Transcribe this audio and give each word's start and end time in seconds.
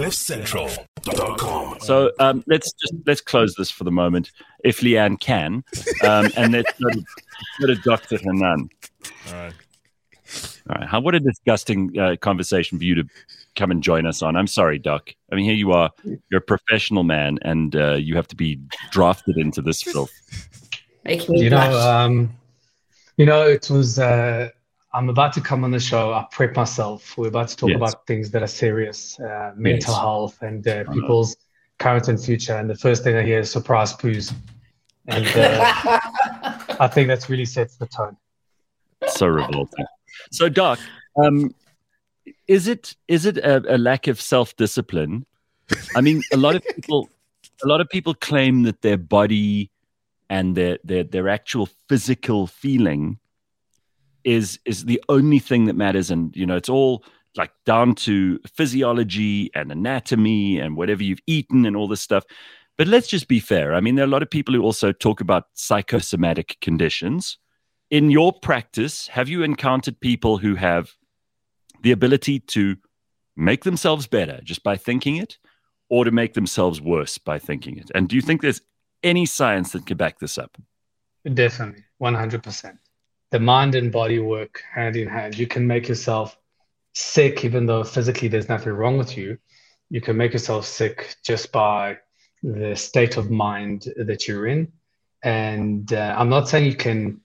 CliffCentral.com. 0.00 1.80
So 1.80 2.10
um, 2.18 2.42
let's 2.46 2.72
just 2.72 2.94
let's 3.06 3.20
close 3.20 3.54
this 3.54 3.70
for 3.70 3.84
the 3.84 3.90
moment, 3.90 4.32
if 4.64 4.80
Leanne 4.80 5.20
can, 5.20 5.62
um, 6.04 6.30
and 6.36 6.52
let's 6.52 6.72
go 6.78 6.88
to, 6.88 7.04
go 7.60 7.66
to 7.66 7.74
Dr. 7.76 8.16
Hanan. 8.16 8.70
All 9.28 9.34
right. 9.34 9.52
All 10.70 10.76
right. 10.76 10.88
How, 10.88 11.00
what 11.00 11.14
a 11.14 11.20
disgusting 11.20 11.98
uh, 11.98 12.16
conversation 12.16 12.78
for 12.78 12.84
you 12.84 12.94
to 12.94 13.04
come 13.56 13.70
and 13.70 13.82
join 13.82 14.06
us 14.06 14.22
on. 14.22 14.36
I'm 14.36 14.46
sorry, 14.46 14.78
Doc. 14.78 15.12
I 15.30 15.34
mean, 15.34 15.44
here 15.44 15.54
you 15.54 15.72
are. 15.72 15.90
You're 16.04 16.38
a 16.38 16.40
professional 16.40 17.02
man, 17.02 17.38
and 17.42 17.76
uh, 17.76 17.94
you 17.94 18.16
have 18.16 18.28
to 18.28 18.36
be 18.36 18.58
drafted 18.90 19.36
into 19.36 19.60
this 19.60 19.82
filth. 19.82 20.12
You 21.28 21.50
know, 21.50 21.78
um, 21.78 22.34
you 23.18 23.26
know, 23.26 23.46
it 23.46 23.68
was. 23.68 23.98
Uh, 23.98 24.50
I'm 24.92 25.08
about 25.08 25.32
to 25.34 25.40
come 25.40 25.62
on 25.62 25.70
the 25.70 25.78
show. 25.80 26.12
I 26.12 26.26
prep 26.32 26.56
myself. 26.56 27.16
We're 27.16 27.28
about 27.28 27.48
to 27.48 27.56
talk 27.56 27.70
Yes. 27.70 27.76
about 27.76 28.06
things 28.06 28.30
that 28.32 28.42
are 28.42 28.48
serious, 28.48 29.18
uh, 29.20 29.52
mental 29.56 29.94
Yes. 29.94 30.00
health, 30.00 30.42
and 30.42 30.66
uh, 30.66 30.84
people's 30.92 31.36
current 31.78 32.08
and 32.08 32.20
future. 32.22 32.56
And 32.56 32.68
the 32.68 32.74
first 32.74 33.04
thing 33.04 33.16
I 33.16 33.22
hear 33.22 33.38
is 33.38 33.50
surprise 33.50 33.94
poos, 33.94 34.32
and 35.06 35.26
uh, 35.36 35.72
I 36.80 36.88
think 36.88 37.06
that's 37.06 37.30
really 37.30 37.44
sets 37.44 37.76
the 37.76 37.86
tone. 37.86 38.16
so 39.06 39.26
revolting. 39.28 39.86
So, 40.32 40.48
Doc, 40.48 40.80
um, 41.22 41.54
is 42.48 42.66
it 42.66 42.96
is 43.06 43.26
it 43.26 43.38
a, 43.38 43.76
a 43.76 43.78
lack 43.78 44.08
of 44.08 44.20
self 44.20 44.56
discipline? 44.56 45.24
I 45.94 46.00
mean, 46.00 46.24
a 46.32 46.36
lot 46.36 46.56
of 46.56 46.62
people, 46.74 47.10
a 47.62 47.68
lot 47.68 47.80
of 47.80 47.88
people 47.88 48.14
claim 48.14 48.64
that 48.64 48.82
their 48.82 48.98
body 48.98 49.70
and 50.28 50.56
their 50.56 50.78
their 50.82 51.04
their 51.04 51.28
actual 51.28 51.68
physical 51.88 52.48
feeling 52.48 53.19
is 54.24 54.58
is 54.64 54.84
the 54.84 55.02
only 55.08 55.38
thing 55.38 55.66
that 55.66 55.76
matters, 55.76 56.10
and 56.10 56.34
you 56.36 56.46
know, 56.46 56.56
it's 56.56 56.68
all 56.68 57.04
like 57.36 57.52
down 57.64 57.94
to 57.94 58.40
physiology 58.54 59.50
and 59.54 59.70
anatomy 59.70 60.58
and 60.58 60.76
whatever 60.76 61.02
you've 61.02 61.22
eaten 61.26 61.64
and 61.64 61.76
all 61.76 61.86
this 61.86 62.00
stuff. 62.00 62.24
But 62.76 62.88
let's 62.88 63.06
just 63.06 63.28
be 63.28 63.40
fair. 63.40 63.74
I 63.74 63.80
mean, 63.80 63.94
there 63.94 64.04
are 64.04 64.08
a 64.08 64.10
lot 64.10 64.22
of 64.22 64.30
people 64.30 64.54
who 64.54 64.62
also 64.62 64.90
talk 64.90 65.20
about 65.20 65.44
psychosomatic 65.54 66.56
conditions 66.60 67.38
in 67.90 68.10
your 68.10 68.32
practice, 68.32 69.08
have 69.08 69.28
you 69.28 69.42
encountered 69.42 70.00
people 70.00 70.38
who 70.38 70.54
have 70.54 70.92
the 71.82 71.90
ability 71.90 72.38
to 72.38 72.76
make 73.36 73.64
themselves 73.64 74.06
better 74.06 74.40
just 74.44 74.62
by 74.62 74.76
thinking 74.76 75.16
it 75.16 75.38
or 75.88 76.04
to 76.04 76.10
make 76.10 76.34
themselves 76.34 76.80
worse 76.80 77.18
by 77.18 77.38
thinking 77.38 77.76
it? 77.76 77.90
And 77.94 78.08
do 78.08 78.16
you 78.16 78.22
think 78.22 78.40
there's 78.40 78.62
any 79.02 79.26
science 79.26 79.72
that 79.72 79.86
could 79.86 79.98
back 79.98 80.20
this 80.20 80.38
up? 80.38 80.56
Definitely, 81.34 81.84
100%. 82.00 82.78
The 83.30 83.40
mind 83.40 83.74
and 83.74 83.92
body 83.92 84.18
work 84.18 84.62
hand 84.74 84.96
in 84.96 85.08
hand. 85.08 85.38
You 85.38 85.46
can 85.46 85.66
make 85.66 85.88
yourself 85.88 86.36
sick, 86.94 87.44
even 87.44 87.66
though 87.66 87.84
physically 87.84 88.28
there's 88.28 88.48
nothing 88.48 88.72
wrong 88.72 88.98
with 88.98 89.16
you. 89.16 89.38
You 89.88 90.00
can 90.00 90.16
make 90.16 90.32
yourself 90.32 90.66
sick 90.66 91.16
just 91.24 91.52
by 91.52 91.98
the 92.42 92.74
state 92.74 93.16
of 93.16 93.30
mind 93.30 93.86
that 93.96 94.26
you're 94.26 94.46
in. 94.46 94.72
And 95.22 95.92
uh, 95.92 96.14
I'm 96.18 96.28
not 96.28 96.48
saying 96.48 96.66
you 96.66 96.76
can 96.76 97.20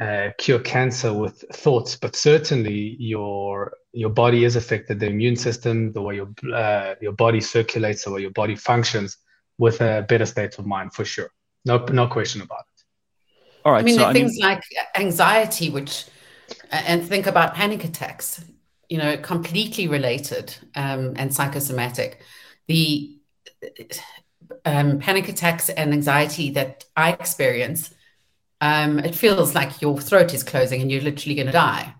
uh, 0.00 0.30
cure 0.36 0.58
cancer 0.58 1.12
with 1.12 1.44
thoughts, 1.52 1.96
but 1.96 2.16
certainly 2.16 2.96
your 2.98 3.72
your 3.92 4.10
body 4.10 4.44
is 4.44 4.56
affected. 4.56 5.00
The 5.00 5.06
immune 5.06 5.36
system, 5.36 5.92
the 5.92 6.02
way 6.02 6.16
your 6.16 6.28
uh, 6.54 6.96
your 7.00 7.12
body 7.12 7.40
circulates, 7.40 8.04
the 8.04 8.10
way 8.10 8.20
your 8.20 8.30
body 8.32 8.56
functions, 8.56 9.16
with 9.58 9.80
a 9.80 10.04
better 10.08 10.26
state 10.26 10.58
of 10.58 10.66
mind 10.66 10.92
for 10.92 11.04
sure. 11.04 11.30
No, 11.64 11.78
no 11.78 12.06
question 12.08 12.42
about 12.42 12.64
it. 12.72 12.75
All 13.66 13.72
right. 13.72 13.80
I 13.80 13.82
mean, 13.82 13.96
so 13.96 14.04
are 14.04 14.10
I 14.10 14.12
mean, 14.12 14.28
things 14.28 14.38
like 14.38 14.62
anxiety, 14.94 15.70
which, 15.70 16.04
and 16.70 17.04
think 17.04 17.26
about 17.26 17.54
panic 17.54 17.82
attacks, 17.82 18.44
you 18.88 18.96
know, 18.96 19.16
completely 19.16 19.88
related 19.88 20.56
um, 20.76 21.14
and 21.16 21.34
psychosomatic. 21.34 22.20
The 22.68 23.18
um, 24.64 25.00
panic 25.00 25.28
attacks 25.28 25.68
and 25.68 25.92
anxiety 25.92 26.50
that 26.50 26.84
I 26.96 27.10
experience, 27.10 27.92
um, 28.60 29.00
it 29.00 29.16
feels 29.16 29.56
like 29.56 29.82
your 29.82 29.98
throat 29.98 30.32
is 30.32 30.44
closing 30.44 30.80
and 30.80 30.88
you're 30.88 31.02
literally 31.02 31.34
going 31.34 31.46
to 31.46 31.52
die. 31.52 31.92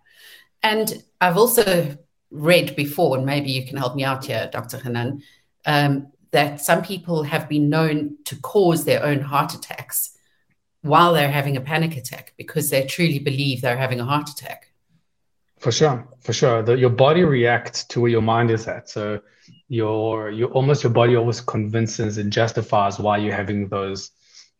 And 0.62 1.02
I've 1.20 1.36
also 1.36 1.98
read 2.30 2.76
before, 2.76 3.16
and 3.16 3.26
maybe 3.26 3.50
you 3.50 3.66
can 3.66 3.76
help 3.76 3.96
me 3.96 4.04
out 4.04 4.24
here, 4.24 4.48
Dr. 4.52 4.78
Hanan, 4.78 5.20
um, 5.64 6.12
that 6.30 6.60
some 6.60 6.82
people 6.82 7.24
have 7.24 7.48
been 7.48 7.68
known 7.68 8.18
to 8.26 8.36
cause 8.36 8.84
their 8.84 9.02
own 9.02 9.20
heart 9.20 9.52
attacks 9.52 10.15
while 10.86 11.12
they're 11.12 11.30
having 11.30 11.56
a 11.56 11.60
panic 11.60 11.96
attack 11.96 12.34
because 12.36 12.70
they 12.70 12.84
truly 12.86 13.18
believe 13.18 13.60
they're 13.60 13.76
having 13.76 14.00
a 14.00 14.04
heart 14.04 14.28
attack. 14.28 14.72
For 15.58 15.72
sure, 15.72 16.06
for 16.20 16.32
sure. 16.32 16.62
The, 16.62 16.76
your 16.76 16.90
body 16.90 17.24
reacts 17.24 17.84
to 17.84 18.00
where 18.00 18.10
your 18.10 18.22
mind 18.22 18.50
is 18.50 18.68
at. 18.68 18.88
So 18.88 19.20
your 19.68 20.30
your 20.30 20.50
almost 20.50 20.82
your 20.82 20.92
body 20.92 21.16
always 21.16 21.40
convinces 21.40 22.18
and 22.18 22.32
justifies 22.32 22.98
why 22.98 23.18
you're 23.18 23.34
having 23.34 23.68
those 23.68 24.10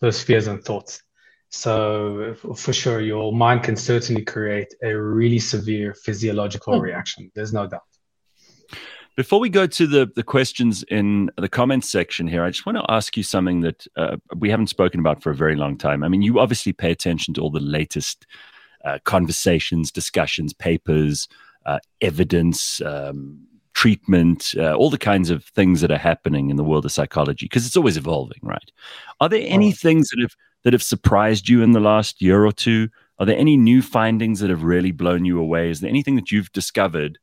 those 0.01 0.23
fears 0.23 0.47
and 0.47 0.63
thoughts. 0.65 1.03
So 1.51 2.35
for 2.57 2.73
sure, 2.73 3.01
your 3.01 3.33
mind 3.33 3.63
can 3.63 3.77
certainly 3.77 4.25
create 4.25 4.75
a 4.83 4.93
really 4.95 5.39
severe 5.39 5.95
physiological 5.95 6.77
hmm. 6.77 6.83
reaction. 6.83 7.31
There's 7.35 7.53
no 7.53 7.67
doubt. 7.67 7.83
Before 9.17 9.41
we 9.41 9.49
go 9.49 9.67
to 9.67 9.87
the, 9.87 10.11
the 10.15 10.23
questions 10.23 10.83
in 10.85 11.31
the 11.39 11.49
comments 11.49 11.91
section 11.91 12.29
here, 12.29 12.45
I 12.45 12.51
just 12.51 12.67
want 12.67 12.77
to 12.77 12.85
ask 12.91 13.17
you 13.17 13.23
something 13.23 13.63
that 13.63 13.87
uh, 13.97 14.19
we 14.37 14.51
haven't 14.51 14.67
spoken 14.67 15.01
about 15.01 15.23
for 15.23 15.31
a 15.31 15.35
very 15.35 15.57
long 15.57 15.79
time. 15.79 16.05
I 16.05 16.09
mean, 16.09 16.21
you 16.21 16.39
obviously 16.39 16.75
pay 16.75 16.91
attention 16.91 17.33
to 17.35 17.41
all 17.41 17.51
the 17.51 17.59
latest 17.59 18.27
uh, 18.85 18.99
conversations, 19.05 19.91
discussions, 19.91 20.53
papers, 20.53 21.29
uh, 21.65 21.79
evidence, 22.03 22.83
um, 22.83 23.39
treatment, 23.73 24.55
uh, 24.59 24.75
all 24.75 24.91
the 24.91 24.99
kinds 24.99 25.31
of 25.31 25.45
things 25.45 25.81
that 25.81 25.91
are 25.91 25.99
happening 25.99 26.51
in 26.51 26.57
the 26.57 26.65
world 26.65 26.85
of 26.85 26.93
psychology 26.93 27.47
because 27.47 27.67
it's 27.67 27.77
always 27.77 27.97
evolving, 27.97 28.39
right? 28.43 28.71
Are 29.21 29.31
there 29.31 29.45
any 29.47 29.73
things 29.73 30.09
that 30.11 30.21
have 30.21 30.37
that 30.65 30.75
have 30.75 30.83
surprised 30.83 31.49
you 31.49 31.63
in 31.63 31.73
the 31.73 31.81
last 31.81 32.21
year 32.21 32.45
or 32.45 32.53
two? 32.53 32.89
Are 33.19 33.25
there 33.25 33.39
any 33.39 33.57
new 33.57 33.81
findings 33.81 34.41
that 34.41 34.51
have 34.51 34.63
really 34.63 34.93
blown 34.93 35.25
you 35.25 35.39
away? 35.39 35.71
Is 35.71 35.81
there 35.81 35.91
anything 35.91 36.17
that 36.17 36.31
you've 36.31 36.53
discovered 36.53 37.19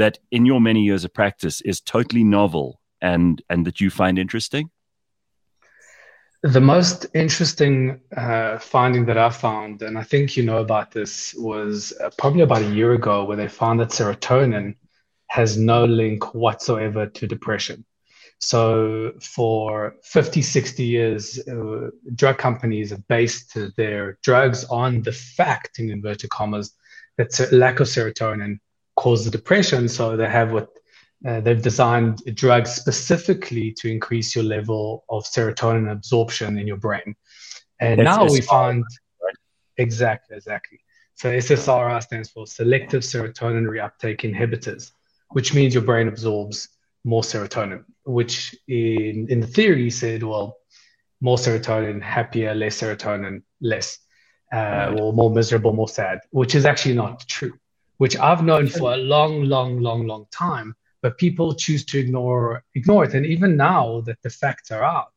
that 0.00 0.18
in 0.30 0.46
your 0.46 0.60
many 0.60 0.82
years 0.82 1.04
of 1.04 1.12
practice 1.12 1.60
is 1.60 1.80
totally 1.80 2.24
novel 2.24 2.80
and 3.02 3.42
and 3.50 3.66
that 3.66 3.80
you 3.80 3.90
find 3.90 4.18
interesting? 4.18 4.70
The 6.42 6.60
most 6.60 7.04
interesting 7.14 8.00
uh, 8.16 8.58
finding 8.58 9.04
that 9.06 9.18
I 9.18 9.28
found, 9.28 9.82
and 9.82 9.98
I 9.98 10.04
think 10.04 10.38
you 10.38 10.42
know 10.42 10.58
about 10.58 10.90
this, 10.90 11.34
was 11.34 11.92
uh, 12.02 12.08
probably 12.16 12.40
about 12.40 12.62
a 12.62 12.74
year 12.78 12.94
ago, 12.94 13.24
where 13.24 13.36
they 13.36 13.46
found 13.46 13.78
that 13.80 13.90
serotonin 13.90 14.76
has 15.26 15.58
no 15.58 15.84
link 15.84 16.34
whatsoever 16.34 17.06
to 17.06 17.26
depression. 17.26 17.84
So, 18.38 19.12
for 19.20 19.96
50, 20.02 20.40
60 20.40 20.82
years, 20.82 21.38
uh, 21.46 21.90
drug 22.14 22.38
companies 22.38 22.88
have 22.88 23.06
based 23.06 23.58
their 23.76 24.18
drugs 24.22 24.64
on 24.70 25.02
the 25.02 25.12
fact, 25.12 25.78
in 25.78 25.90
inverted 25.90 26.30
commas, 26.30 26.72
that 27.18 27.52
lack 27.52 27.80
of 27.80 27.86
serotonin 27.86 28.60
causes 28.96 29.30
depression. 29.30 29.88
So, 29.88 30.16
they 30.16 30.28
have 30.28 30.52
what 30.52 30.68
uh, 31.26 31.40
they've 31.40 31.60
designed 31.62 32.22
drugs 32.34 32.70
specifically 32.70 33.72
to 33.78 33.90
increase 33.90 34.34
your 34.34 34.44
level 34.44 35.04
of 35.10 35.24
serotonin 35.24 35.90
absorption 35.92 36.58
in 36.58 36.66
your 36.66 36.78
brain. 36.78 37.14
And 37.78 38.00
That's 38.00 38.18
now 38.18 38.24
we 38.24 38.40
SSRI, 38.40 38.44
find 38.44 38.84
right? 39.22 39.34
exactly, 39.76 40.36
exactly. 40.36 40.80
So 41.14 41.30
SSRI 41.30 42.02
stands 42.02 42.30
for 42.30 42.46
selective 42.46 43.02
serotonin 43.02 43.66
reuptake 43.66 44.20
inhibitors, 44.20 44.92
which 45.30 45.52
means 45.52 45.74
your 45.74 45.82
brain 45.82 46.08
absorbs 46.08 46.70
more 47.04 47.20
serotonin, 47.20 47.84
which 48.04 48.54
in, 48.68 49.26
in 49.28 49.40
the 49.40 49.46
theory 49.46 49.90
said, 49.90 50.22
well, 50.22 50.56
more 51.20 51.36
serotonin, 51.36 52.00
happier, 52.00 52.54
less 52.54 52.80
serotonin, 52.80 53.42
less, 53.60 53.98
uh, 54.52 54.56
Right. 54.56 54.98
or 54.98 55.12
more 55.12 55.30
miserable, 55.30 55.74
more 55.74 55.88
sad, 55.88 56.20
which 56.30 56.54
is 56.54 56.64
actually 56.64 56.94
not 56.94 57.20
true, 57.28 57.52
which 58.00 58.16
I've 58.16 58.42
known 58.42 58.66
for 58.66 58.94
a 58.94 58.96
long, 58.96 59.44
long, 59.44 59.80
long, 59.80 60.06
long 60.06 60.24
time 60.32 60.74
but 61.02 61.18
people 61.18 61.54
choose 61.54 61.84
to 61.86 61.98
ignore 61.98 62.62
ignore 62.74 63.04
it. 63.04 63.14
And 63.14 63.26
even 63.26 63.56
now 63.56 64.02
that 64.02 64.20
the 64.22 64.30
facts 64.30 64.70
are 64.70 64.82
out 64.82 65.12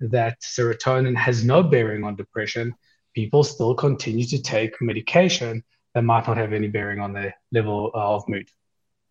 that 0.00 0.40
serotonin 0.40 1.16
has 1.16 1.44
no 1.44 1.62
bearing 1.62 2.04
on 2.04 2.16
depression, 2.16 2.74
people 3.14 3.44
still 3.44 3.74
continue 3.74 4.26
to 4.26 4.42
take 4.42 4.80
medication 4.80 5.62
that 5.94 6.02
might 6.02 6.26
not 6.26 6.36
have 6.36 6.52
any 6.52 6.68
bearing 6.68 7.00
on 7.00 7.12
their 7.12 7.34
level 7.52 7.90
of 7.94 8.28
mood. 8.28 8.48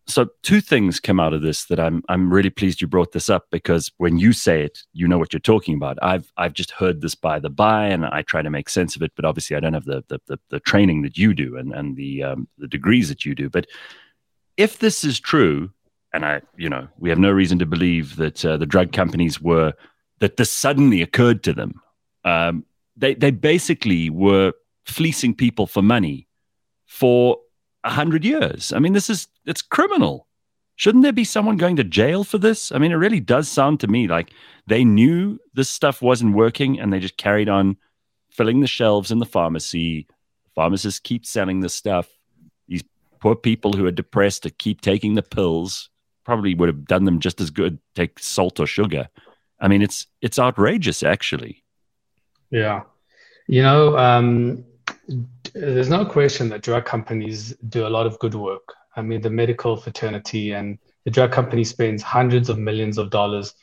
So 0.06 0.28
two 0.42 0.60
things 0.60 1.00
come 1.00 1.18
out 1.18 1.32
of 1.32 1.40
this 1.40 1.64
that 1.66 1.80
I'm 1.80 2.02
I'm 2.10 2.32
really 2.32 2.50
pleased 2.50 2.82
you 2.82 2.86
brought 2.86 3.12
this 3.12 3.30
up 3.30 3.46
because 3.50 3.90
when 3.96 4.18
you 4.18 4.34
say 4.34 4.62
it, 4.62 4.80
you 4.92 5.08
know 5.08 5.18
what 5.18 5.32
you're 5.32 5.40
talking 5.40 5.74
about. 5.74 5.98
I've 6.02 6.30
I've 6.36 6.52
just 6.52 6.72
heard 6.72 7.00
this 7.00 7.14
by 7.14 7.38
the 7.38 7.48
by 7.48 7.86
and 7.86 8.04
I 8.04 8.20
try 8.22 8.42
to 8.42 8.50
make 8.50 8.68
sense 8.68 8.96
of 8.96 9.02
it, 9.02 9.12
but 9.16 9.24
obviously 9.24 9.56
I 9.56 9.60
don't 9.60 9.72
have 9.72 9.86
the 9.86 10.04
the 10.08 10.20
the, 10.26 10.38
the 10.50 10.60
training 10.60 11.02
that 11.02 11.16
you 11.16 11.32
do 11.32 11.56
and 11.56 11.72
and 11.72 11.96
the 11.96 12.22
um, 12.22 12.48
the 12.58 12.68
degrees 12.68 13.08
that 13.08 13.24
you 13.24 13.34
do. 13.34 13.48
But 13.48 13.66
if 14.56 14.78
this 14.78 15.04
is 15.04 15.18
true, 15.18 15.70
and 16.12 16.24
I, 16.24 16.42
you 16.56 16.68
know, 16.68 16.86
we 16.98 17.08
have 17.08 17.18
no 17.18 17.30
reason 17.30 17.58
to 17.60 17.66
believe 17.66 18.16
that 18.16 18.44
uh, 18.44 18.56
the 18.56 18.66
drug 18.66 18.92
companies 18.92 19.40
were 19.40 19.72
that 20.20 20.36
this 20.36 20.50
suddenly 20.50 21.02
occurred 21.02 21.42
to 21.44 21.54
them. 21.54 21.80
Um, 22.24 22.66
they 22.96 23.14
they 23.14 23.30
basically 23.30 24.10
were 24.10 24.52
fleecing 24.84 25.34
people 25.34 25.66
for 25.66 25.82
money 25.82 26.28
for 26.86 27.38
a 27.84 27.90
hundred 27.90 28.24
years. 28.24 28.72
I 28.72 28.78
mean, 28.78 28.92
this 28.92 29.08
is 29.08 29.28
it's 29.46 29.62
criminal. 29.62 30.26
Shouldn't 30.76 31.04
there 31.04 31.12
be 31.12 31.24
someone 31.24 31.56
going 31.56 31.76
to 31.76 31.84
jail 31.84 32.24
for 32.24 32.38
this? 32.38 32.72
I 32.72 32.78
mean, 32.78 32.90
it 32.90 32.96
really 32.96 33.20
does 33.20 33.48
sound 33.48 33.80
to 33.80 33.86
me 33.86 34.08
like 34.08 34.32
they 34.66 34.84
knew 34.84 35.38
this 35.54 35.70
stuff 35.70 36.02
wasn't 36.02 36.34
working 36.34 36.80
and 36.80 36.92
they 36.92 36.98
just 36.98 37.16
carried 37.16 37.48
on 37.48 37.76
filling 38.30 38.60
the 38.60 38.66
shelves 38.66 39.12
in 39.12 39.20
the 39.20 39.26
pharmacy. 39.26 40.08
Pharmacists 40.54 40.98
keep 40.98 41.24
selling 41.24 41.60
the 41.60 41.68
stuff. 41.68 42.08
These 42.66 42.82
poor 43.20 43.36
people 43.36 43.72
who 43.72 43.86
are 43.86 43.92
depressed 43.92 44.42
to 44.42 44.50
keep 44.50 44.80
taking 44.80 45.14
the 45.14 45.22
pills 45.22 45.90
probably 46.24 46.54
would 46.54 46.68
have 46.68 46.86
done 46.86 47.04
them 47.04 47.20
just 47.20 47.40
as 47.40 47.50
good 47.50 47.78
take 47.94 48.18
salt 48.18 48.58
or 48.58 48.66
sugar. 48.66 49.08
I 49.60 49.68
mean, 49.68 49.82
it's 49.82 50.06
it's 50.20 50.38
outrageous, 50.38 51.02
actually. 51.02 51.62
Yeah, 52.50 52.82
you 53.46 53.62
know, 53.62 53.96
um, 53.96 54.64
there's 55.54 55.88
no 55.88 56.04
question 56.04 56.48
that 56.48 56.62
drug 56.62 56.84
companies 56.84 57.54
do 57.68 57.86
a 57.86 57.88
lot 57.88 58.06
of 58.06 58.18
good 58.18 58.34
work. 58.34 58.74
I 58.96 59.02
mean, 59.02 59.20
the 59.20 59.30
medical 59.30 59.76
fraternity 59.76 60.52
and 60.52 60.78
the 61.04 61.10
drug 61.10 61.32
company 61.32 61.64
spends 61.64 62.02
hundreds 62.02 62.48
of 62.48 62.58
millions 62.58 62.98
of 62.98 63.10
dollars 63.10 63.54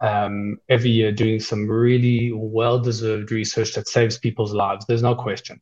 um, 0.00 0.58
every 0.68 0.90
year 0.90 1.12
doing 1.12 1.40
some 1.40 1.66
really 1.68 2.32
well-deserved 2.32 3.32
research 3.32 3.72
that 3.74 3.88
saves 3.88 4.18
people's 4.18 4.52
lives. 4.52 4.84
There's 4.86 5.02
no 5.02 5.14
question. 5.14 5.60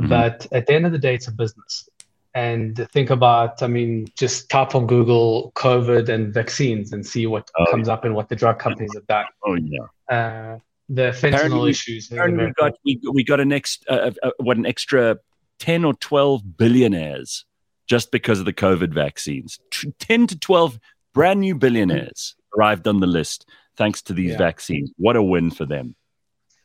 Mm-hmm. 0.00 0.08
But 0.08 0.46
at 0.52 0.66
the 0.66 0.74
end 0.74 0.86
of 0.86 0.92
the 0.92 0.98
day, 0.98 1.14
it's 1.14 1.28
a 1.28 1.32
business. 1.32 1.88
And 2.34 2.86
think 2.92 3.08
about, 3.08 3.62
I 3.62 3.66
mean, 3.66 4.08
just 4.14 4.50
type 4.50 4.74
on 4.74 4.86
Google 4.86 5.52
COVID 5.56 6.10
and 6.10 6.34
vaccines 6.34 6.92
and 6.92 7.04
see 7.04 7.26
what 7.26 7.50
oh, 7.58 7.64
comes 7.70 7.88
yeah. 7.88 7.94
up 7.94 8.04
and 8.04 8.14
what 8.14 8.28
the 8.28 8.36
drug 8.36 8.58
companies 8.58 8.92
have 8.94 9.06
done. 9.06 9.24
Oh 9.42 9.54
yeah. 9.54 9.78
Uh, 10.14 10.58
the 10.88 11.12
fentanyl 11.12 11.34
apparently, 11.34 11.70
issues. 11.70 12.12
Apparently 12.12 12.44
we 12.44 12.52
got 12.52 12.72
we, 12.84 13.00
we 13.10 13.24
got 13.24 13.40
an 13.40 13.52
ex 13.52 13.78
uh, 13.88 14.10
uh, 14.22 14.30
what 14.36 14.58
an 14.58 14.66
extra 14.66 15.16
ten 15.58 15.84
or 15.84 15.94
twelve 15.94 16.42
billionaires 16.58 17.46
just 17.86 18.10
because 18.10 18.38
of 18.38 18.44
the 18.44 18.52
COVID 18.52 18.92
vaccines. 18.92 19.58
Ten 19.98 20.26
to 20.26 20.38
twelve 20.38 20.78
brand 21.14 21.40
new 21.40 21.54
billionaires 21.54 22.36
arrived 22.56 22.86
on 22.86 23.00
the 23.00 23.06
list 23.06 23.48
thanks 23.76 24.02
to 24.02 24.12
these 24.12 24.32
yeah. 24.32 24.38
vaccines. 24.38 24.92
What 24.96 25.16
a 25.16 25.22
win 25.22 25.50
for 25.50 25.66
them! 25.66 25.94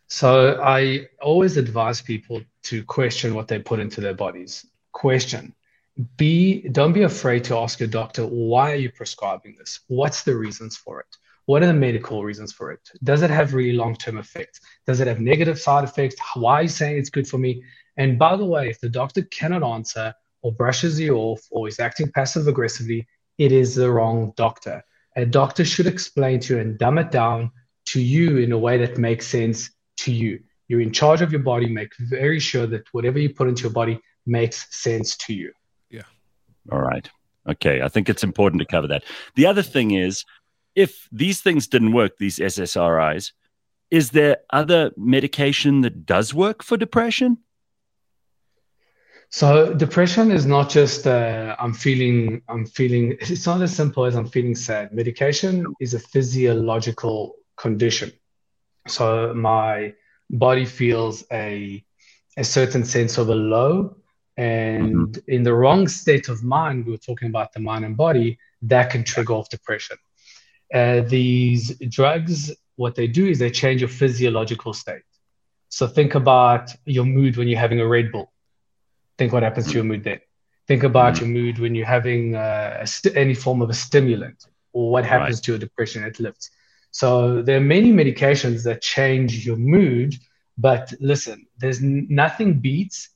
So 0.08 0.62
I 0.62 1.08
always 1.22 1.58
advise 1.58 2.02
people 2.02 2.42
to 2.64 2.84
question 2.84 3.34
what 3.34 3.48
they 3.48 3.60
put 3.60 3.80
into 3.80 4.02
their 4.02 4.14
bodies. 4.14 4.66
Question. 4.92 5.56
Be 6.18 6.68
don't 6.70 6.94
be 6.94 7.04
afraid 7.04 7.44
to 7.46 7.58
ask 7.58 7.80
your 7.80 7.90
doctor 7.90 8.26
why 8.26 8.72
are 8.72 8.76
you 8.84 8.92
prescribing 8.92 9.56
this? 9.58 9.82
What's 9.88 10.24
the 10.24 10.36
reasons 10.36 10.76
for 10.78 11.00
it? 11.00 11.18
What 11.46 11.64
are 11.64 11.68
the 11.68 11.74
medical 11.74 12.24
reasons 12.24 12.52
for 12.54 12.72
it? 12.72 12.80
Does 13.04 13.24
it 13.24 13.30
have 13.30 13.54
really 13.54 13.76
long 13.76 13.96
term 13.96 14.18
effects? 14.18 14.62
Does 14.86 15.00
it 15.00 15.08
have 15.08 15.20
negative 15.20 15.60
side 15.60 15.84
effects? 15.84 16.16
Why 16.36 16.56
are 16.56 16.64
you 16.64 16.70
saying 16.70 16.98
it's 16.98 17.10
good 17.10 17.28
for 17.28 17.38
me? 17.38 17.64
And 17.98 18.18
by 18.18 18.36
the 18.36 18.46
way, 18.46 18.70
if 18.70 18.80
the 18.80 18.90
doctor 18.90 19.24
cannot 19.24 19.64
answer 19.64 20.14
or 20.42 20.52
brushes 20.52 21.00
you 21.00 21.16
off 21.16 21.42
or 21.52 21.68
is 21.68 21.80
acting 21.80 22.12
passive 22.12 22.48
aggressively, 22.48 23.08
it 23.38 23.52
is 23.52 23.76
the 23.76 23.92
wrong 23.92 24.34
doctor. 24.36 24.84
A 25.16 25.26
doctor 25.26 25.66
should 25.66 25.88
explain 25.88 26.40
to 26.42 26.56
you 26.56 26.62
and 26.62 26.78
dumb 26.78 26.98
it 26.98 27.12
down 27.12 27.52
to 27.88 28.02
you 28.02 28.38
in 28.38 28.52
a 28.52 28.58
way 28.58 28.78
that 28.78 28.98
makes 28.98 29.28
sense 29.28 29.70
to 29.98 30.12
you. 30.12 30.40
You're 30.68 30.82
in 30.82 30.94
charge 30.94 31.22
of 31.22 31.32
your 31.32 31.42
body. 31.42 31.68
Make 31.68 31.92
very 32.00 32.40
sure 32.40 32.66
that 32.68 32.84
whatever 32.94 33.20
you 33.20 33.34
put 33.34 33.50
into 33.50 33.64
your 33.64 33.72
body 33.72 34.00
makes 34.26 34.68
sense 34.76 35.18
to 35.18 35.34
you. 35.34 35.52
Yeah. 35.90 36.04
All 36.72 36.82
right. 36.82 37.10
Okay. 37.48 37.82
I 37.82 37.90
think 37.90 38.08
it's 38.08 38.24
important 38.24 38.62
to 38.62 38.66
cover 38.66 38.88
that. 38.88 39.04
The 39.36 39.46
other 39.46 39.64
thing 39.64 39.92
is 39.92 40.24
if 40.76 41.10
these 41.12 41.42
things 41.42 41.68
didn't 41.68 41.92
work, 41.92 42.18
these 42.18 42.38
SSRIs, 42.40 43.34
is 43.90 44.12
there 44.12 44.38
other 44.52 44.92
medication 44.96 45.82
that 45.82 46.06
does 46.06 46.34
work 46.34 46.64
for 46.64 46.78
depression? 46.78 47.40
So 49.32 49.74
depression 49.74 50.30
is 50.30 50.46
not 50.46 50.70
just 50.70 51.08
uh, 51.08 51.56
I'm 51.58 51.74
feeling 51.74 52.42
I'm 52.50 52.66
feeling 52.66 53.18
it's 53.22 53.46
not 53.46 53.62
as 53.62 53.76
simple 53.76 54.06
as 54.06 54.16
I'm 54.16 54.28
feeling 54.28 54.56
sad. 54.56 54.94
Medication 54.94 55.66
is 55.80 55.94
a 55.94 56.00
physiological 56.00 57.36
condition. 57.56 58.12
So 58.88 59.34
my 59.34 59.94
body 60.30 60.66
feels 60.66 61.24
a 61.32 61.84
a 62.38 62.44
certain 62.44 62.86
sense 62.86 63.18
of 63.18 63.30
a 63.30 63.36
low 63.36 63.96
and 64.38 65.10
mm-hmm. 65.10 65.32
in 65.32 65.44
the 65.44 65.54
wrong 65.54 65.88
state 65.90 66.30
of 66.30 66.42
mind 66.44 66.86
we 66.86 66.94
were 66.94 67.06
talking 67.10 67.28
about 67.28 67.52
the 67.52 67.60
mind 67.60 67.84
and 67.84 67.98
body 67.98 68.40
that 68.62 68.90
can 68.90 69.04
trigger 69.04 69.34
off 69.34 69.50
depression 69.50 69.98
uh, 70.74 71.02
these 71.02 71.78
drugs, 71.90 72.52
what 72.76 72.96
they 72.96 73.08
do 73.08 73.28
is 73.28 73.40
they 73.40 73.52
change 73.52 73.82
your 73.82 73.90
physiological 73.90 74.74
state. 74.74 75.04
So 75.70 75.88
think 75.88 76.16
about 76.16 76.72
your 76.86 77.06
mood 77.06 77.38
when 77.38 77.48
you're 77.48 77.60
having 77.60 77.80
a 77.80 77.88
Red 77.88 78.12
Bull. 78.12 78.32
Think 79.22 79.34
what 79.34 79.44
happens 79.44 79.68
to 79.68 79.74
your 79.74 79.84
mood 79.84 80.04
then. 80.04 80.20
Think 80.68 80.82
about 80.82 81.14
mm-hmm. 81.14 81.26
your 81.26 81.44
mood 81.44 81.60
when 81.60 81.76
you're 81.76 81.94
having 82.00 82.24
uh, 82.34 82.84
st- 82.88 83.16
any 83.16 83.36
form 83.36 83.62
of 83.62 83.70
a 83.70 83.74
stimulant, 83.86 84.40
or 84.74 84.90
what 84.90 85.06
happens 85.06 85.36
right. 85.38 85.44
to 85.44 85.52
your 85.52 85.60
depression. 85.60 86.04
It 86.04 86.20
lifts. 86.20 86.50
So 86.90 87.44
there 87.44 87.58
are 87.58 87.68
many 87.78 87.92
medications 87.94 88.64
that 88.64 88.82
change 88.82 89.46
your 89.46 89.58
mood. 89.58 90.16
But 90.58 90.92
listen, 91.00 91.46
there's 91.60 91.84
n- 91.84 92.08
nothing 92.10 92.50
beats 92.66 93.10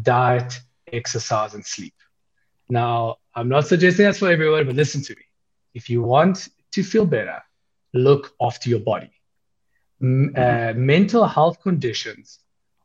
diet, 0.00 0.60
exercise, 1.00 1.54
and 1.54 1.66
sleep. 1.66 1.96
Now, 2.68 3.16
I'm 3.34 3.48
not 3.48 3.66
suggesting 3.66 4.04
that's 4.04 4.20
for 4.20 4.30
everyone, 4.30 4.64
but 4.68 4.76
listen 4.76 5.02
to 5.02 5.12
me. 5.20 5.24
If 5.74 5.90
you 5.90 6.02
want 6.02 6.36
to 6.70 6.84
feel 6.84 7.04
better, 7.04 7.42
look 7.92 8.32
after 8.40 8.70
your 8.70 8.84
body. 8.92 9.10
Mm-hmm. 10.00 10.36
Uh, 10.36 10.72
mental 10.78 11.26
health 11.26 11.60
conditions 11.60 12.38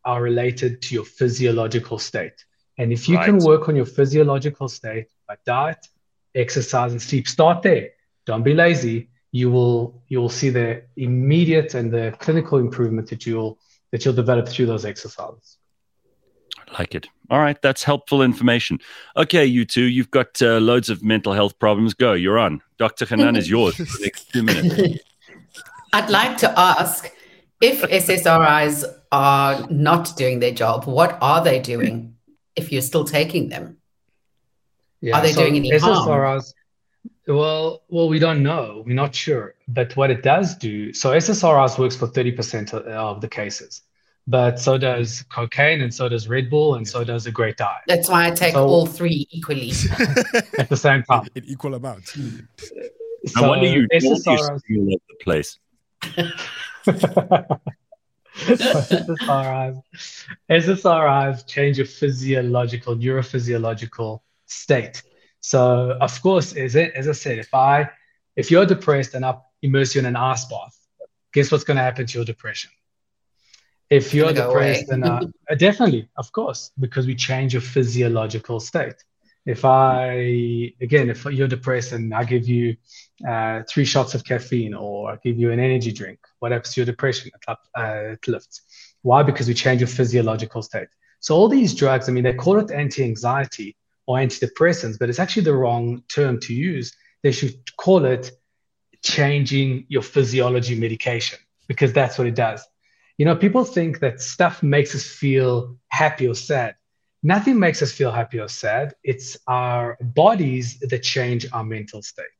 are 0.04 0.24
related 0.24 0.82
to 0.86 0.96
your 0.96 1.06
physiological 1.06 2.00
state. 2.00 2.46
And 2.78 2.94
if 2.94 3.10
you 3.10 3.18
right. 3.18 3.26
can 3.26 3.40
work 3.40 3.68
on 3.70 3.76
your 3.76 3.86
physiological 3.86 4.68
state 4.68 5.08
by 5.28 5.38
diet, 5.46 5.88
exercise, 6.36 6.92
and 6.92 7.02
sleep, 7.02 7.28
start 7.28 7.64
there. 7.64 7.90
Don't 8.26 8.44
be 8.44 8.54
lazy. 8.54 9.10
You 9.32 9.52
will 9.52 10.02
you 10.08 10.20
will 10.20 10.30
see 10.30 10.50
the 10.50 10.84
immediate 10.96 11.74
and 11.74 11.92
the 11.92 12.16
clinical 12.20 12.60
improvement 12.60 13.10
that 13.10 13.26
you'll 13.26 13.60
that 13.92 14.04
you'll 14.06 14.14
develop 14.14 14.48
through 14.48 14.68
those 14.68 14.86
exercises 14.86 15.58
I 16.70 16.80
like 16.80 16.96
it. 16.96 17.08
All 17.30 17.40
right, 17.40 17.62
that's 17.62 17.84
helpful 17.84 18.22
information. 18.22 18.80
Okay, 19.16 19.46
you 19.46 19.66
two, 19.66 19.84
you've 19.84 20.12
got 20.12 20.42
uh, 20.42 20.60
loads 20.60 20.90
of 20.90 21.04
mental 21.04 21.34
health 21.34 21.58
problems. 21.60 21.94
Go, 21.94 22.14
you're 22.14 22.40
on. 22.40 22.62
Dr. 22.78 23.06
Hanan 23.06 23.36
is 23.36 23.50
yours 23.50 23.76
for 23.76 23.84
the 23.84 24.00
next 24.02 24.32
two 24.32 24.44
minutes. 24.44 25.04
I'd 25.94 26.10
like 26.10 26.38
to 26.38 26.60
ask 26.60 27.10
if 27.62 27.82
SSRIs 27.82 28.86
are 29.12 29.68
not 29.70 30.16
doing 30.16 30.40
their 30.40 30.54
job, 30.54 30.86
what 30.86 31.18
are 31.22 31.44
they 31.44 31.60
doing 31.60 32.17
if 32.58 32.72
you're 32.72 32.82
still 32.82 33.06
taking 33.06 33.50
them? 33.50 33.78
Yeah, 35.02 35.18
are 35.18 35.22
they 35.22 35.34
so 35.34 35.42
doing 35.42 35.56
any 35.56 35.72
SSRIs, 35.72 35.82
harm? 35.82 36.42
Well, 37.28 37.84
well, 37.90 38.10
we 38.10 38.20
don't 38.20 38.42
know. 38.42 38.84
We're 38.86 38.96
not 38.96 39.14
sure. 39.14 39.56
But 39.68 39.96
what 39.96 40.10
it 40.10 40.24
does 40.24 40.56
do, 40.56 40.94
so 40.94 41.12
SSRIs 41.12 41.78
works 41.78 41.96
for 41.96 42.08
30% 42.08 42.74
of 42.74 43.22
the 43.22 43.28
cases 43.28 43.84
but 44.28 44.60
so 44.60 44.78
does 44.78 45.24
cocaine 45.34 45.82
and 45.82 45.94
so 45.94 46.10
does 46.10 46.28
Red 46.28 46.50
Bull 46.50 46.76
and 46.76 46.88
so 46.88 47.04
does 47.04 47.26
a 47.26 47.32
great 47.32 47.58
diet. 47.58 47.82
That's 47.88 48.10
why 48.10 48.28
I 48.28 48.32
take 48.32 48.54
so, 48.54 48.68
all 48.68 48.86
three 48.86 49.28
equally 49.32 49.70
at 50.60 50.68
the 50.70 50.78
same 50.78 51.04
time. 51.04 51.28
In, 51.36 51.46
equal 51.46 51.76
amounts. 51.76 52.12
So 52.14 53.44
I 53.44 53.48
wonder 53.48 53.68
you 53.68 53.88
SSRIs, 53.94 54.28
all 54.28 54.50
over 54.50 54.62
the 54.70 55.00
place. 55.22 55.58
SSRIs, 58.46 59.82
SSRIs 60.50 61.48
change 61.48 61.78
your 61.78 61.88
physiological, 61.88 62.96
neurophysiological 62.96 64.22
state. 64.46 65.02
So, 65.40 65.98
of 66.00 66.22
course, 66.22 66.56
as, 66.56 66.76
it, 66.76 66.94
as 66.94 67.08
I 67.08 67.14
said, 67.14 67.40
if 67.40 67.54
I, 67.54 67.90
if 68.36 68.52
you're 68.52 68.66
depressed 68.66 69.14
and 69.14 69.26
I 69.26 69.38
immerse 69.62 69.96
you 69.96 70.00
in 70.00 70.06
an 70.06 70.16
ice 70.16 70.46
bath, 70.46 70.78
guess 71.34 71.52
what's 71.52 71.64
going 71.64 71.78
to 71.78 71.84
happen 71.84 72.06
to 72.06 72.18
your 72.18 72.26
depression? 72.26 72.72
if 73.90 74.14
you're 74.14 74.34
depressed 74.34 74.88
then 74.88 75.04
uh, 75.04 75.22
definitely 75.58 76.08
of 76.18 76.32
course 76.32 76.72
because 76.80 77.06
we 77.06 77.16
change 77.16 77.54
your 77.54 77.62
physiological 77.62 78.60
state 78.60 79.04
if 79.46 79.64
i 79.64 80.74
again 80.82 81.10
if 81.10 81.26
you're 81.26 81.48
depressed 81.48 81.92
and 81.94 82.14
i 82.14 82.24
give 82.24 82.48
you 82.48 82.76
uh, 83.28 83.64
three 83.70 83.86
shots 83.86 84.14
of 84.14 84.24
caffeine 84.24 84.74
or 84.74 85.18
give 85.24 85.38
you 85.40 85.52
an 85.52 85.60
energy 85.60 85.92
drink 85.92 86.20
what 86.40 86.52
happens 86.52 86.74
to 86.74 86.82
your 86.82 86.86
depression 86.86 87.32
it, 87.34 87.58
uh, 87.76 88.14
it 88.14 88.28
lifts 88.28 88.62
why 89.02 89.24
because 89.24 89.48
we 89.48 89.54
change 89.54 89.82
your 89.82 89.88
physiological 89.88 90.62
state 90.62 90.88
so 91.20 91.36
all 91.36 91.48
these 91.48 91.74
drugs 91.74 92.08
i 92.10 92.12
mean 92.12 92.24
they 92.24 92.34
call 92.34 92.60
it 92.60 92.70
anti-anxiety 92.72 93.76
or 94.06 94.18
antidepressants 94.18 95.00
but 95.00 95.10
it's 95.10 95.20
actually 95.20 95.44
the 95.44 95.54
wrong 95.54 96.04
term 96.14 96.40
to 96.40 96.54
use 96.54 96.96
they 97.24 97.32
should 97.32 97.56
call 97.78 98.06
it 98.06 98.32
changing 99.04 99.86
your 99.88 100.02
physiology 100.04 100.76
medication 100.76 101.40
because 101.68 101.92
that's 101.94 102.18
what 102.18 102.28
it 102.28 102.36
does 102.36 102.68
you 103.18 103.26
know, 103.26 103.36
people 103.36 103.64
think 103.64 104.00
that 104.00 104.22
stuff 104.22 104.62
makes 104.62 104.94
us 104.94 105.04
feel 105.04 105.78
happy 105.88 106.28
or 106.28 106.36
sad. 106.36 106.76
Nothing 107.24 107.60
makes 107.60 107.82
us 107.82 107.92
feel 107.92 108.12
happy 108.12 108.40
or 108.40 108.48
sad. 108.48 108.94
It's 109.04 109.38
our 109.48 109.98
bodies 110.00 110.80
that 110.80 111.02
change 111.02 111.48
our 111.52 111.64
mental 111.64 112.04
state. 112.04 112.37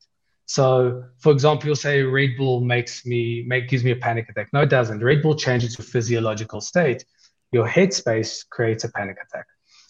So, 0.48 1.04
for 1.18 1.30
example, 1.30 1.66
you'll 1.66 1.76
say 1.76 2.02
Red 2.02 2.30
Bull 2.38 2.62
makes 2.62 3.04
me 3.04 3.44
make 3.46 3.68
gives 3.68 3.84
me 3.84 3.90
a 3.90 3.96
panic 3.96 4.30
attack. 4.30 4.48
No, 4.54 4.62
it 4.62 4.70
doesn't. 4.70 5.04
Red 5.04 5.20
Bull 5.22 5.34
changes 5.34 5.76
your 5.76 5.84
physiological 5.84 6.62
state. 6.62 7.04
Your 7.52 7.68
headspace 7.68 8.48
creates 8.48 8.84
a 8.84 8.90
panic 8.92 9.18
attack. 9.22 9.46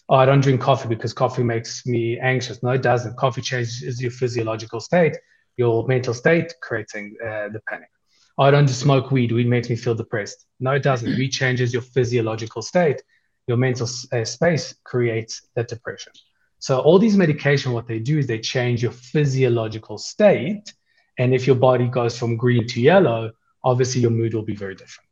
oh, 0.09 0.15
I 0.15 0.25
don't 0.25 0.41
drink 0.41 0.59
coffee 0.59 0.89
because 0.89 1.13
coffee 1.13 1.43
makes 1.43 1.85
me 1.85 2.19
anxious. 2.19 2.61
No, 2.61 2.71
it 2.71 2.81
doesn't. 2.81 3.15
Coffee 3.15 3.41
changes 3.41 4.01
your 4.01 4.11
physiological 4.11 4.81
state, 4.81 5.15
your 5.55 5.87
mental 5.87 6.13
state, 6.13 6.53
creating 6.61 7.15
uh, 7.23 7.47
the 7.55 7.61
panic. 7.69 7.89
Oh, 8.37 8.43
I 8.43 8.51
don't 8.51 8.67
smoke 8.67 9.11
weed. 9.11 9.31
Weed 9.31 9.47
makes 9.47 9.69
me 9.69 9.77
feel 9.77 9.95
depressed. 9.95 10.45
No, 10.59 10.71
it 10.71 10.83
doesn't. 10.83 11.17
weed 11.17 11.29
changes 11.29 11.71
your 11.71 11.83
physiological 11.83 12.61
state. 12.61 13.01
Your 13.47 13.57
mental 13.57 13.87
uh, 14.11 14.25
space 14.25 14.75
creates 14.83 15.47
that 15.55 15.69
depression. 15.69 16.11
So 16.59 16.79
all 16.79 16.99
these 16.99 17.15
medication, 17.15 17.71
what 17.71 17.87
they 17.87 17.99
do 17.99 18.19
is 18.19 18.27
they 18.27 18.39
change 18.39 18.83
your 18.83 18.91
physiological 18.91 19.97
state. 19.97 20.73
And 21.17 21.33
if 21.33 21.47
your 21.47 21.55
body 21.55 21.87
goes 21.87 22.17
from 22.17 22.35
green 22.35 22.67
to 22.67 22.81
yellow, 22.81 23.31
obviously 23.63 24.01
your 24.01 24.11
mood 24.11 24.33
will 24.33 24.43
be 24.43 24.55
very 24.55 24.75
different. 24.75 25.09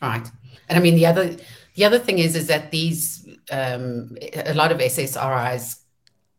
Right. 0.00 0.26
And 0.68 0.78
I 0.78 0.80
mean 0.80 0.94
the 0.94 1.06
other 1.06 1.36
the 1.74 1.84
other 1.84 1.98
thing 1.98 2.18
is 2.18 2.34
is 2.34 2.46
that 2.46 2.70
these 2.70 3.28
um, 3.50 4.16
a 4.34 4.54
lot 4.54 4.72
of 4.72 4.78
SSRIs 4.78 5.80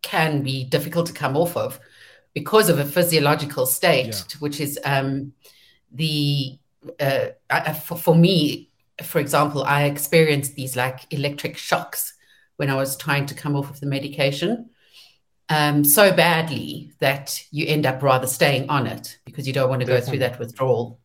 can 0.02 0.42
be 0.42 0.64
difficult 0.64 1.06
to 1.08 1.14
come 1.14 1.38
off 1.38 1.56
of 1.56 1.80
because 2.34 2.70
of 2.70 2.80
a 2.80 2.86
physiological 2.86 3.66
state, 3.66 4.08
yeah. 4.08 4.38
which 4.40 4.60
is 4.60 4.80
um, 4.84 5.34
the 5.92 6.58
uh, 7.00 7.28
I, 7.50 7.74
for, 7.74 7.98
for 7.98 8.16
me, 8.16 8.72
for 9.04 9.20
example, 9.20 9.64
I 9.64 9.84
experienced 9.84 10.56
these 10.56 10.76
like 10.76 11.02
electric 11.14 11.58
shocks 11.58 12.14
when 12.62 12.70
I 12.70 12.76
was 12.76 12.96
trying 12.96 13.26
to 13.26 13.34
come 13.34 13.56
off 13.56 13.72
of 13.72 13.80
the 13.80 13.88
medication. 13.88 14.70
Um, 15.50 15.84
so 15.84 16.16
badly 16.16 16.94
that 17.00 17.44
you 17.50 17.66
end 17.66 17.88
up 17.88 18.04
rather 18.04 18.28
staying 18.28 18.70
on 18.70 18.86
it 18.86 19.18
because 19.26 19.48
you 19.48 19.52
don't 19.52 19.68
want 19.68 19.82
to 19.82 19.88
go 19.88 20.00
through 20.00 20.20
that 20.20 20.38
withdrawal. 20.38 21.00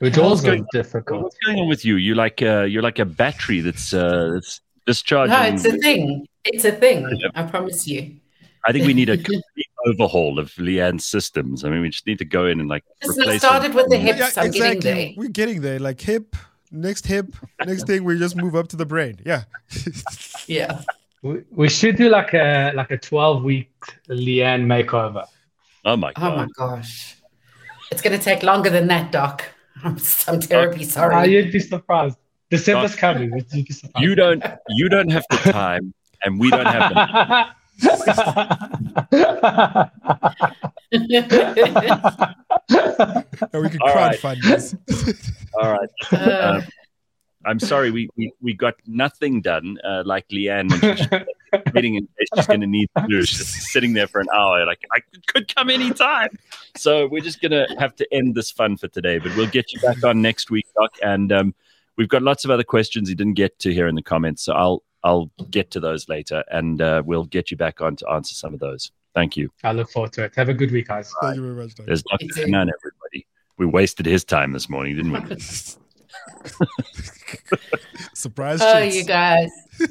Withdrawals 0.00 0.46
are 0.46 0.58
difficult. 0.72 1.24
What's 1.24 1.36
going 1.44 1.58
on 1.58 1.68
with 1.68 1.84
you? 1.84 1.96
You 1.96 2.14
like 2.14 2.40
uh, 2.40 2.62
you're 2.62 2.84
like 2.84 3.00
a 3.00 3.04
battery 3.04 3.60
that's 3.62 3.92
uh, 3.92 4.30
that's 4.34 4.60
discharging. 4.86 5.32
No, 5.32 5.42
it's 5.42 5.64
a 5.64 5.76
thing. 5.76 6.26
It's 6.44 6.64
a 6.64 6.70
thing. 6.70 7.04
I 7.34 7.42
promise 7.42 7.88
you. 7.88 8.20
I 8.64 8.70
think 8.70 8.86
we 8.86 8.94
need 8.94 9.08
a 9.08 9.16
complete 9.16 9.66
overhaul 9.86 10.38
of 10.38 10.52
Leanne's 10.52 11.04
systems. 11.04 11.64
I 11.64 11.70
mean, 11.70 11.80
we 11.80 11.88
just 11.90 12.06
need 12.06 12.18
to 12.18 12.24
go 12.24 12.46
in 12.46 12.60
and 12.60 12.68
like. 12.68 12.84
Just 13.02 13.40
started 13.40 13.74
with 13.74 13.88
the 13.88 13.98
hips. 13.98 14.20
Yeah, 14.20 14.30
I'm 14.36 14.46
exactly. 14.46 14.60
getting 14.60 14.80
there. 14.80 15.12
We're 15.16 15.28
getting 15.30 15.62
there. 15.62 15.80
Like 15.80 16.00
hip, 16.00 16.36
next 16.70 17.06
hip, 17.06 17.34
next 17.64 17.86
thing. 17.86 18.04
We 18.04 18.18
just 18.18 18.36
move 18.36 18.54
up 18.54 18.68
to 18.68 18.76
the 18.76 18.86
brain. 18.86 19.18
Yeah. 19.24 19.44
yeah. 20.46 20.82
We, 21.22 21.42
we 21.50 21.68
should 21.68 21.96
do 21.96 22.08
like 22.08 22.34
a 22.34 22.72
like 22.74 22.90
a 22.90 22.98
twelve 22.98 23.42
week 23.42 23.70
Leanne 24.08 24.64
makeover. 24.64 25.26
Oh 25.84 25.96
my 25.96 26.12
god. 26.12 26.32
Oh 26.32 26.36
my 26.36 26.46
gosh. 26.56 27.16
It's 27.90 28.02
going 28.02 28.16
to 28.16 28.22
take 28.22 28.42
longer 28.42 28.70
than 28.70 28.86
that, 28.88 29.10
Doc. 29.10 29.44
I'm, 29.84 29.98
I'm 30.28 30.40
terribly 30.40 30.84
oh, 30.84 30.88
sorry. 30.88 31.14
Oh, 31.14 31.22
you'd 31.22 31.52
be 31.52 31.60
surprised. 31.60 32.18
December's 32.50 32.96
coming. 32.96 33.44
You 33.98 34.14
don't. 34.14 34.44
You 34.68 34.88
don't 34.88 35.10
have 35.10 35.24
the 35.30 35.52
time, 35.52 35.94
and 36.24 36.40
we 36.40 36.50
don't 36.50 36.66
have 36.66 36.92
the. 36.92 37.46
or 43.52 43.62
we 43.62 43.70
could 43.70 43.80
crowdfund 43.80 44.42
this. 44.42 44.74
All 45.54 45.72
right. 45.72 45.88
Uh, 46.12 46.62
I'm 47.46 47.58
sorry, 47.58 47.90
we, 47.90 48.08
we, 48.16 48.32
we 48.42 48.52
got 48.52 48.74
nothing 48.86 49.40
done. 49.40 49.78
Uh, 49.82 50.02
like 50.04 50.28
Leanne, 50.28 50.68
meeting 51.74 51.94
in 51.94 52.02
case 52.02 52.28
she's 52.34 52.46
going 52.46 52.60
to 52.60 52.66
need 52.66 52.90
to 52.98 53.06
do. 53.08 53.24
She's 53.24 53.72
sitting 53.72 53.94
there 53.94 54.06
for 54.06 54.20
an 54.20 54.26
hour. 54.34 54.66
Like 54.66 54.82
I 54.92 55.00
could 55.26 55.54
come 55.54 55.70
anytime. 55.70 56.36
So 56.76 57.08
we're 57.08 57.22
just 57.22 57.40
going 57.40 57.52
to 57.52 57.66
have 57.78 57.96
to 57.96 58.06
end 58.12 58.34
this 58.34 58.50
fun 58.50 58.76
for 58.76 58.88
today. 58.88 59.18
But 59.18 59.34
we'll 59.36 59.46
get 59.46 59.72
you 59.72 59.80
back 59.80 60.04
on 60.04 60.20
next 60.20 60.50
week, 60.50 60.66
Doc. 60.78 60.96
And 61.02 61.32
um, 61.32 61.54
we've 61.96 62.10
got 62.10 62.22
lots 62.22 62.44
of 62.44 62.50
other 62.50 62.64
questions 62.64 63.08
you 63.08 63.16
didn't 63.16 63.34
get 63.34 63.58
to 63.60 63.72
here 63.72 63.88
in 63.88 63.94
the 63.94 64.02
comments. 64.02 64.42
So 64.42 64.52
I'll 64.52 64.82
I'll 65.02 65.30
get 65.50 65.70
to 65.70 65.80
those 65.80 66.10
later, 66.10 66.44
and 66.50 66.82
uh, 66.82 67.02
we'll 67.06 67.24
get 67.24 67.50
you 67.50 67.56
back 67.56 67.80
on 67.80 67.96
to 67.96 68.10
answer 68.10 68.34
some 68.34 68.52
of 68.52 68.60
those. 68.60 68.92
Thank 69.14 69.36
you. 69.36 69.50
I 69.64 69.72
look 69.72 69.90
forward 69.90 70.12
to 70.12 70.24
it. 70.24 70.34
Have 70.36 70.50
a 70.50 70.54
good 70.54 70.70
week, 70.70 70.88
guys. 70.88 71.12
Thank 71.22 71.36
you 71.36 71.42
very 71.42 71.54
much. 71.54 71.74
There's 71.74 72.02
Dr. 72.02 72.26
Hanan, 72.36 72.70
everybody. 72.70 72.99
We 73.60 73.66
wasted 73.66 74.06
his 74.06 74.24
time 74.24 74.52
this 74.52 74.70
morning, 74.70 74.96
didn't 74.96 75.12
we? 75.12 75.36
Surprise! 78.14 78.58
Oh, 78.62 78.78
you 78.78 79.04
guys. 79.04 79.50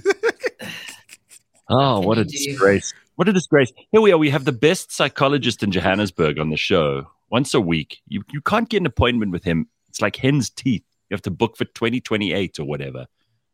oh, 1.70 2.00
what 2.00 2.18
a 2.18 2.26
disgrace! 2.26 2.92
What 3.14 3.30
a 3.30 3.34
disgrace! 3.34 3.72
Here 3.92 4.02
we 4.02 4.12
are. 4.12 4.18
We 4.18 4.32
have 4.32 4.46
the 4.46 4.52
best 4.52 4.92
psychologist 4.92 5.62
in 5.62 5.70
Johannesburg 5.70 6.40
on 6.40 6.50
the 6.50 6.58
show 6.58 7.12
once 7.30 7.54
a 7.54 7.62
week. 7.62 8.00
You 8.08 8.24
you 8.32 8.42
can't 8.42 8.68
get 8.68 8.78
an 8.78 8.88
appointment 8.88 9.32
with 9.32 9.44
him. 9.44 9.70
It's 9.88 10.02
like 10.02 10.16
hen's 10.16 10.50
teeth. 10.50 10.84
You 11.12 11.14
have 11.14 11.22
to 11.22 11.32
book 11.32 11.56
for 11.56 11.66
2028 11.66 12.58
or 12.58 12.66
whatever. 12.66 13.06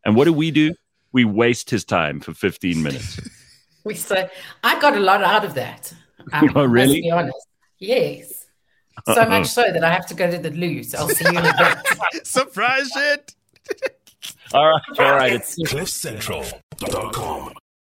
And 0.05 0.15
what 0.15 0.23
do 0.23 0.31
we 0.31 0.49
do? 0.49 0.75
We 1.11 1.25
waste 1.25 1.69
his 1.69 1.83
time 1.83 2.21
for 2.21 2.33
15 2.33 2.81
minutes. 2.81 3.19
we 3.83 3.95
say, 3.95 4.29
I 4.63 4.79
got 4.79 4.95
a 4.95 5.01
lot 5.01 5.25
out 5.25 5.43
of 5.43 5.55
that. 5.55 5.93
Um, 6.31 6.51
oh, 6.55 6.63
really? 6.63 7.01
be 7.01 7.11
honest. 7.11 7.35
Yes. 7.79 8.44
So 9.13 9.25
much 9.27 9.47
so 9.47 9.63
that 9.63 9.83
I 9.83 9.91
have 9.91 10.05
to 10.07 10.13
go 10.13 10.29
to 10.31 10.37
the 10.37 10.51
loo. 10.51 10.83
So 10.83 10.97
I'll 10.99 11.09
see 11.09 11.25
you 11.25 11.37
in 11.37 11.45
a 11.45 11.53
bit. 11.57 12.25
Surprise 12.27 12.89
shit. 12.89 13.35
all 14.53 14.67
right. 14.67 14.99
All 14.99 15.11
right. 15.11 15.33
It's 15.33 15.55
cliffcentral.com. 15.61 17.53